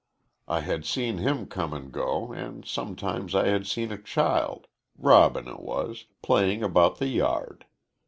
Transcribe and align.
I 0.47 0.61
had 0.61 0.83
seen 0.83 1.19
him 1.19 1.45
come 1.45 1.73
and 1.75 1.91
go, 1.91 2.31
and 2.33 2.65
sometimes 2.65 3.35
I 3.35 3.45
had 3.49 3.67
seen 3.67 3.91
a 3.91 4.01
child 4.01 4.65
Robin 4.97 5.47
it 5.47 5.59
was 5.59 6.07
playing 6.23 6.63
about 6.63 6.97
the 6.97 7.07
yard. 7.07 7.67